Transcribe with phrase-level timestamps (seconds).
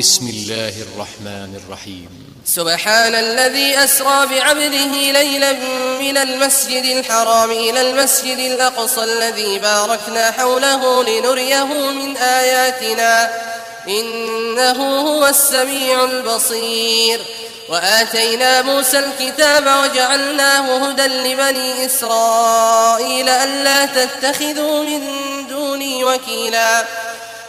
[0.00, 2.08] بسم الله الرحمن الرحيم.
[2.44, 5.52] سبحان الذي أسرى بعبده ليلا
[6.00, 13.30] من المسجد الحرام إلى المسجد الأقصى الذي باركنا حوله لنريه من آياتنا.
[13.88, 17.20] إنه هو السميع البصير.
[17.68, 25.02] وآتينا موسى الكتاب وجعلناه هدى لبني إسرائيل ألا تتخذوا من
[25.48, 26.86] دوني وكيلا.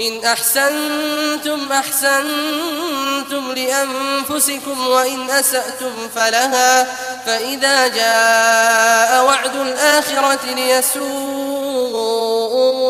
[0.00, 6.84] إن أحسنتم أحسنتم لأنفسكم وإن أسأتم فلها
[7.26, 11.92] فإذا جاء وعد الآخرة ليسوءوا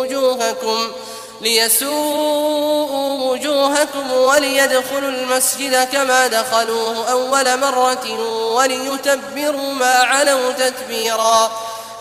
[0.01, 0.93] وجوهكم
[1.41, 8.21] ليسوءوا وجوهكم وليدخلوا المسجد كما دخلوه أول مرة
[8.53, 11.53] وليتبروا ما علوا تتبيرا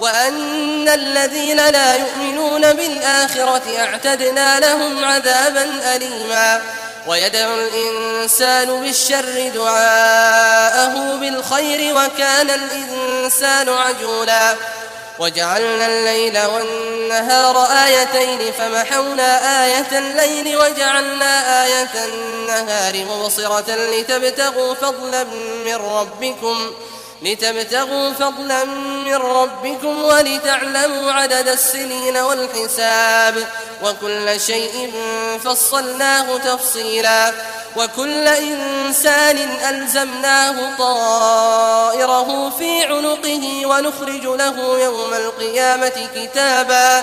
[0.00, 6.62] وأن الذين لا يؤمنون بالآخرة أعتدنا لهم عذابا أليما.
[7.06, 14.54] ويدعو الإنسان بالشر دعاءه بالخير وكان الإنسان عجولا.
[15.18, 25.24] وجعلنا الليل والنهار آيتين فمحونا آية الليل وجعلنا آية النهار مبصرة لتبتغوا فضلا
[25.66, 26.70] من ربكم.
[27.22, 28.64] لتبتغوا فضلا
[29.04, 33.46] من ربكم ولتعلموا عدد السنين والحساب
[33.82, 34.92] وكل شيء
[35.44, 37.32] فصلناه تفصيلا
[37.76, 39.36] وكل إنسان
[39.68, 47.02] ألزمناه طائره في عنقه ونخرج له يوم القيامة كتابا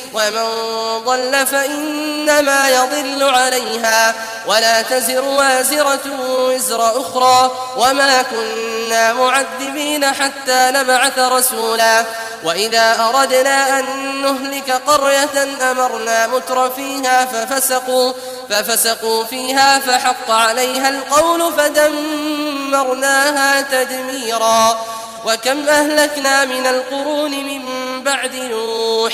[0.13, 0.45] ومن
[1.05, 4.15] ضل فإنما يضل عليها
[4.47, 12.05] ولا تزر وازرة وزر أخرى وما كنا معذبين حتى نبعث رسولا
[12.43, 13.85] وإذا أردنا أن
[14.21, 18.13] نهلك قرية أمرنا متر فيها ففسقوا
[18.49, 23.11] ففسقوا فيها فحق عليها القول فدمرناها
[23.61, 24.85] تدميرا
[25.25, 27.63] وكم أهلكنا من القرون من
[28.03, 29.13] بعد نوح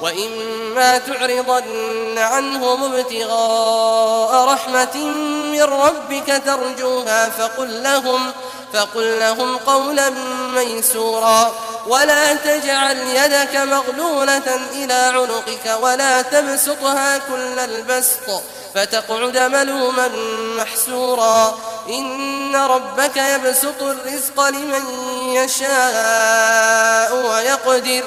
[0.00, 4.96] وإما تعرضن عنهم ابتغاء رحمة
[5.52, 8.32] من ربك ترجوها فقل لهم
[8.72, 10.10] فقل لهم قولا
[10.54, 11.52] ميسورا
[11.86, 18.42] ولا تجعل يدك مغلولة إلى عنقك ولا تبسطها كل البسط
[18.74, 20.10] فتقعد ملوما
[20.56, 21.58] محسورا
[21.88, 24.84] إن ربك يبسط الرزق لمن
[25.28, 28.04] يشاء ويقدر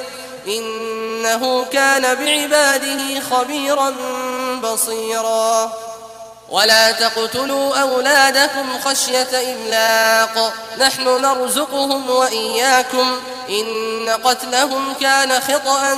[0.47, 3.95] إنه كان بعباده خبيرا
[4.63, 5.71] بصيرا.
[6.50, 10.53] ولا تقتلوا أولادكم خشية إملاق.
[10.77, 13.19] نحن نرزقهم وإياكم.
[13.50, 15.97] إن قتلهم كان خطأ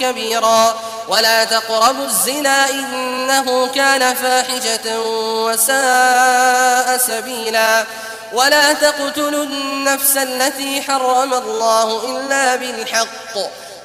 [0.00, 0.74] كبيرا.
[1.08, 2.70] ولا تقربوا الزنا.
[2.70, 7.84] إنه كان فاحشة وساء سبيلا.
[8.32, 13.36] ولا تقتلوا النفس التي حرم الله إلا بالحق.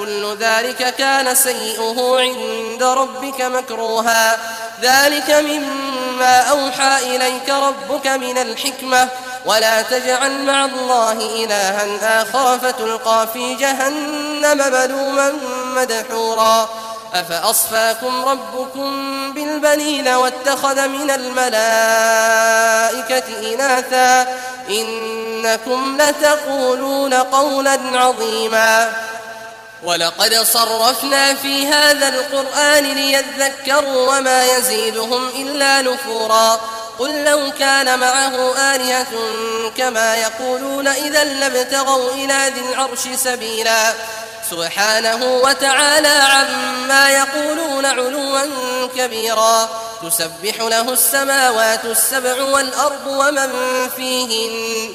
[0.00, 4.38] كل ذلك كان سيئه عند ربك مكروها.
[4.82, 9.08] ذلك مما أوحى إليك ربك من الحكمة.
[9.46, 15.32] ولا تجعل مع الله إلها آخر فتلقى في جهنم ملوما
[15.76, 16.68] مدحورا.
[17.14, 18.92] أفأصفاكم ربكم
[19.32, 21.54] بالبنين واتخذ من الملائكة
[23.54, 24.36] إناثا؟
[24.70, 28.92] إنكم لتقولون قولا عظيما.
[29.82, 36.60] ولقد صرفنا في هذا القرآن ليذكروا وما يزيدهم إلا نفورا.
[36.98, 39.06] قل لو كان معه آلهة
[39.76, 43.94] كما يقولون إذا لابتغوا إلى ذي العرش سبيلا.
[44.50, 48.40] سبحانه وتعالى عما يقولون علوا
[48.96, 49.68] كبيرا.
[50.02, 53.50] تسبح له السماوات السبع والأرض ومن
[53.96, 54.94] فيهن.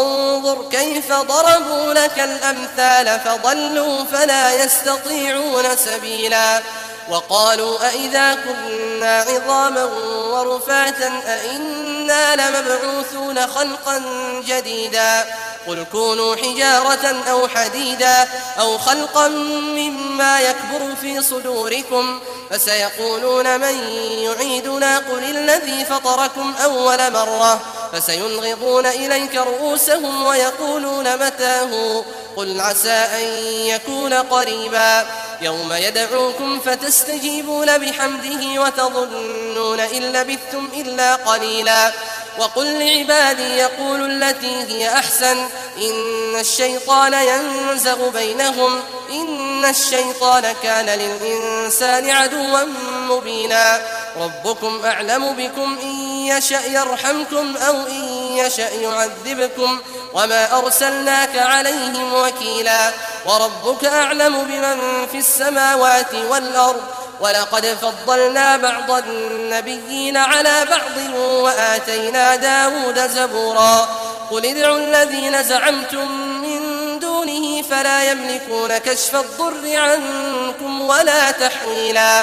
[0.00, 6.62] انظر كيف ضربوا لك الأمثال فضلوا فلا يستطيعون سبيلا
[7.08, 9.84] وقالوا أئذا كنا عظاما
[10.32, 14.02] ورفاتا أئنا لمبعوثون خلقا
[14.46, 15.24] جديدا
[15.66, 18.28] قل كونوا حجارة أو حديدا
[18.60, 22.20] أو خلقا مما يكبر في صدوركم
[22.50, 23.78] فسيقولون من
[24.18, 27.60] يعيدنا قل الذي فطركم أول مرة
[27.94, 32.04] فسينغضون إليك رؤوسهم ويقولون متاه؟
[32.36, 35.06] قل عسى أن يكون قريبا.
[35.40, 41.92] يوم يدعوكم فتستجيبون بحمده وتظنون إن لبثتم إلا قليلا.
[42.38, 45.48] وقل لعبادي يقول التي هي أحسن.
[45.76, 48.82] إن الشيطان ينزغ بينهم.
[49.10, 52.60] إن الشيطان كان للإنسان عدوا
[53.08, 53.82] مبينا.
[54.16, 55.94] ربكم أعلم بكم إن
[56.26, 58.04] يشأ يرحمكم أو إن
[58.36, 59.80] يشأ يعذبكم
[60.14, 62.90] وما أرسلناك عليهم وكيلا
[63.26, 66.82] وربك أعلم بمن في السماوات والأرض
[67.20, 73.88] ولقد فضلنا بعض النبيين على بعض وآتينا داود زبورا
[74.30, 76.10] قل ادعوا الذين زعمتم
[76.42, 76.60] من
[76.98, 82.22] دونه فلا يملكون كشف الضر عنكم ولا تحويلا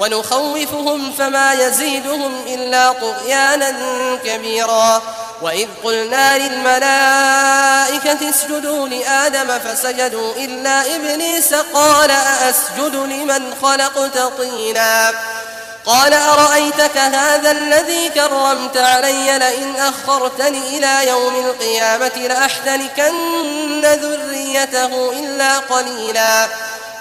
[0.00, 3.74] ونخوفهم فما يزيدهم إلا طغيانا
[4.24, 5.02] كبيرا.
[5.42, 15.12] وإذ قلنا للملائكة اسجدوا لآدم فسجدوا إلا إبليس قال أأسجد لمن خلقت طينا.
[15.86, 26.48] قال أرأيتك هذا الذي كرمت علي لئن أخرتني إلى يوم القيامة لأحتنكن ذريته إلا قليلا.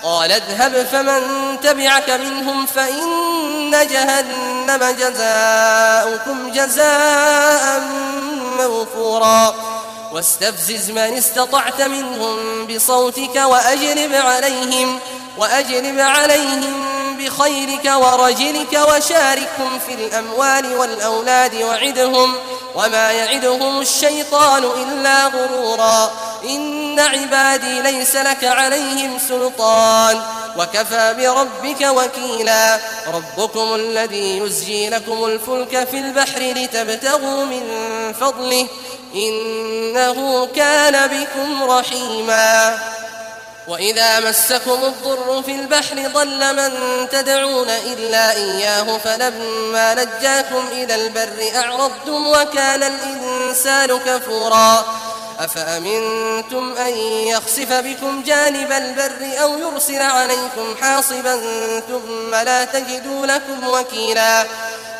[0.05, 1.21] قال اذهب فمن
[1.63, 7.81] تبعك منهم فإن جهنم جزاؤكم جزاء
[8.59, 9.55] موفورا.
[10.13, 14.99] واستفزز من استطعت منهم بصوتك وأجلب عليهم
[15.37, 16.85] وأجلب عليهم
[17.19, 22.35] بخيرك ورجلك وشاركهم في الأموال والأولاد وعدهم
[22.75, 26.11] وما يعدهم الشيطان إلا غرورا.
[26.49, 30.21] إن عبادي ليس لك عليهم سلطان.
[30.57, 32.79] وكفى بربك وكيلا.
[33.13, 37.63] ربكم الذي يزجي لكم الفلك في البحر لتبتغوا من
[38.13, 38.67] فضله.
[39.15, 42.77] إنه كان بكم رحيما.
[43.67, 46.71] وإذا مسكم الضر في البحر ضل من
[47.09, 48.97] تدعون إلا إياه.
[48.97, 54.85] فلما نجاكم إلى البر أعرضتم وكان الإنسان كفورا.
[55.39, 61.41] أفأمنتم أن يخسف بكم جانب البر أو يرسل عليكم حاصبا
[61.87, 64.45] ثم لا تجدوا لكم وكيلا؟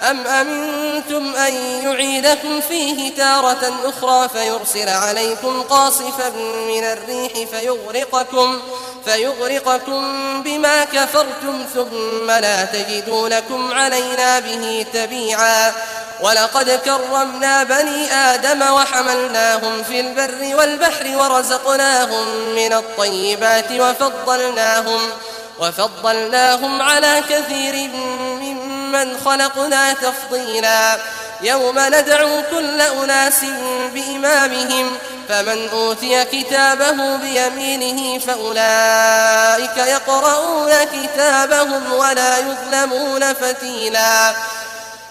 [0.10, 6.30] أم أمنتم أن يعيدكم فيه تارة أخرى فيرسل عليكم قاصفا
[6.68, 8.62] من الريح فيغرقكم
[9.06, 10.04] فيغرقكم
[10.44, 15.74] بما كفرتم ثم لا تجدوا لكم علينا به تبيعا
[16.22, 25.00] ولقد كرمنا بني آدم وحملناهم في البر والبحر ورزقناهم من الطيبات وفضلناهم
[25.60, 27.90] وفضلناهم على كثير
[28.42, 30.98] ممن خلقنا تفضيلا.
[31.42, 33.40] يوم ندعو كل أناس
[33.94, 34.98] بإمامهم
[35.30, 44.36] فمن أوتي كتابه بيمينه فأولئك يقرؤون كتابهم ولا يظلمون فتيلا.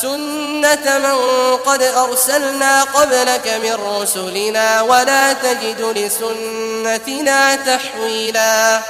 [0.00, 8.80] سنة من قد أرسلنا قبلك من رسلنا ولا تجد لسنتنا تحويلا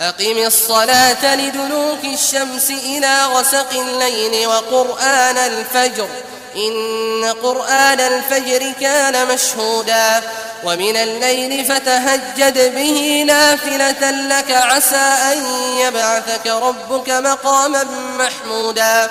[0.00, 6.08] أقم الصلاة لدلوك الشمس إلى غسق الليل وقرآن الفجر
[6.56, 10.22] إن قرآن الفجر كان مشهودا
[10.64, 14.96] ومن الليل فتهجد به نافلة لك عسى
[15.32, 15.44] أن
[15.78, 17.84] يبعثك ربك مقاما
[18.18, 19.10] محمودا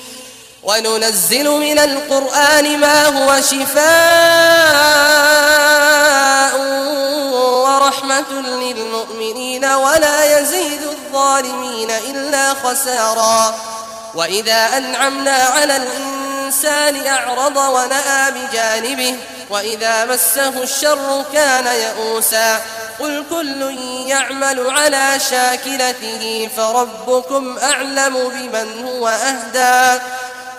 [0.63, 3.81] وننزل من القرآن ما هو شفاء
[7.65, 13.55] ورحمة للمؤمنين ولا يزيد الظالمين إلا خسارا.
[14.15, 19.17] وإذا أنعمنا على الإنسان أعرض ونأى بجانبه
[19.49, 22.61] وإذا مسه الشر كان يئوسا.
[22.99, 23.61] قل كل
[24.07, 30.01] يعمل على شاكلته فربكم أعلم بمن هو أهدى.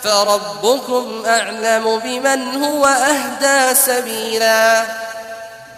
[0.05, 4.85] فربكم أعلم بمن هو أهدى سبيلا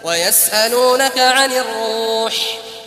[0.03, 2.33] ويسألونك عن الروح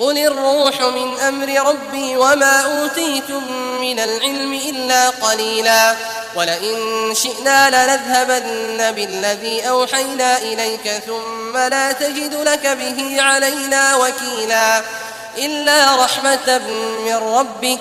[0.00, 5.97] قل الروح من أمر ربي وما أوتيتم من العلم إلا قليلا
[6.35, 6.76] ولئن
[7.14, 14.83] شئنا لنذهبن بالذي أوحينا إليك ثم لا تجد لك به علينا وكيلا
[15.38, 16.59] إلا رحمة
[17.04, 17.80] من ربك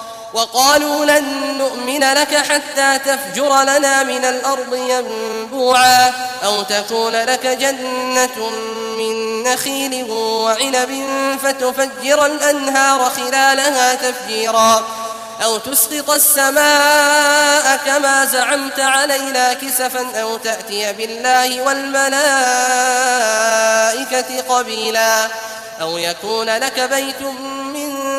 [0.33, 8.49] وقالوا لن نؤمن لك حتى تفجر لنا من الأرض ينبوعا أو تكون لك جنة
[8.97, 11.07] من نخيل وعنب
[11.43, 14.85] فتفجر الأنهار خلالها تفجيرا
[15.43, 22.21] أو تسقط السماء كما زعمت علينا كسفا أو تأتي بالله والملائكة
[24.49, 25.27] قبيلا
[25.81, 27.70] أو يكون لك بيت من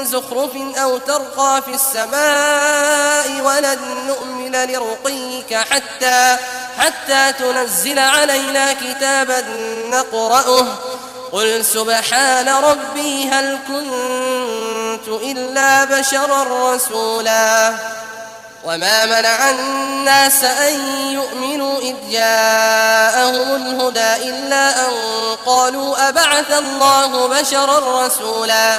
[0.04, 6.36] زخرف أو ترقى في السماء ولن نؤمن لرقيك حتى
[6.78, 9.44] حتى تنزل علينا كتابا
[9.90, 10.66] نقرأه.
[11.32, 17.74] قل سبحان ربي هل كنت إلا بشرا رسولا.
[18.64, 20.74] وما منع الناس أن
[21.12, 24.92] يؤمنوا إذ جاءهم الهدى إلا أن
[25.46, 28.78] قالوا أبعث الله بشرا رسولا.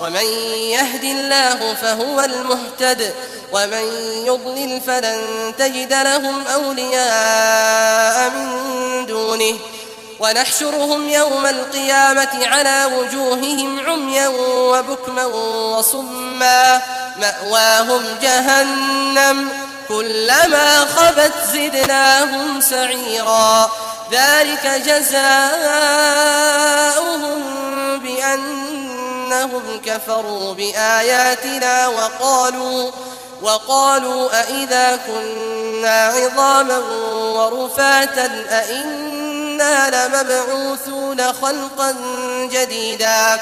[0.00, 3.14] ومن يهد الله فهو المهتد
[3.52, 3.84] ومن
[4.26, 9.58] يضلل فلن تجد لهم أولياء من دونه.
[10.20, 16.82] ونحشرهم يوم القيامة على وجوههم عميا وبكما وصما.
[17.20, 19.48] مأواهم جهنم
[19.88, 23.70] كلما خبت زدناهم سعيرا.
[24.12, 25.40] ذلك جزاؤهم
[29.30, 32.90] بأنهم كفروا بآياتنا وقالوا
[33.42, 36.78] وقالوا أئذا كنا عظاما
[37.34, 41.96] ورفاتا أئنا لمبعوثون خلقا
[42.52, 43.40] جديدا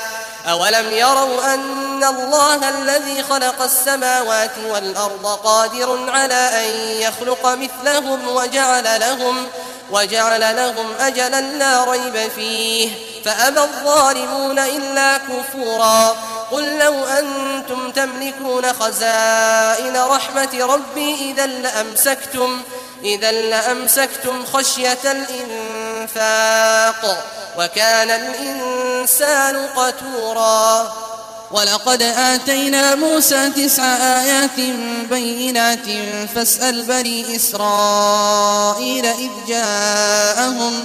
[0.49, 9.47] أولم يروا أن الله الذي خلق السماوات والأرض قادر على أن يخلق مثلهم وجعل لهم
[9.91, 12.91] وجعل لهم أجلا لا ريب فيه
[13.29, 16.17] فأبى الظالمون إلا كفورا.
[16.51, 22.63] قل لو أنتم تملكون خزائن رحمة ربي إذا لأمسكتم
[23.05, 24.99] إذا لأمسكتم خشية
[26.17, 27.25] الإنفاق
[27.59, 30.93] وكان الإنسان قتورا.
[31.51, 34.61] ولقد آتينا موسى تسع آيات
[35.11, 35.87] بينات
[36.35, 40.85] فاسأل بني إسرائيل إذ جاءهم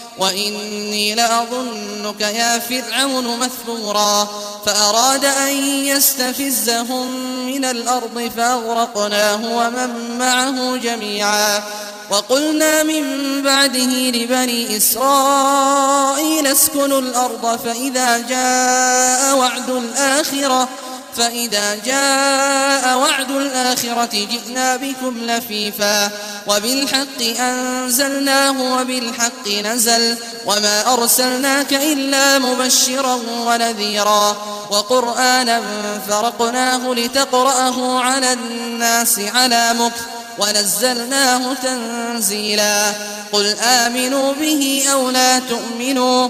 [0.17, 4.27] وإني لأظنك يا فرعون مثبورا
[4.65, 5.53] فأراد أن
[5.85, 7.11] يستفزهم
[7.45, 11.63] من الأرض فأغرقناه ومن معه جميعا.
[12.11, 13.03] وقلنا من
[13.41, 20.69] بعده لبني إسرائيل اسكنوا الأرض فإذا جاء وعد الآخرة
[21.17, 26.09] فإذا جاء وعد الآخرة جئنا بكم لفيفا
[26.47, 34.37] وبالحق أنزلناه وبالحق نزل وما أرسلناك إلا مبشرا ونذيرا
[34.71, 35.61] وقرآنا
[36.07, 40.01] فرقناه لتقرأه على الناس على مكث
[40.39, 42.91] ونزلناه تنزيلا
[43.31, 46.29] قل آمنوا به أو لا تؤمنوا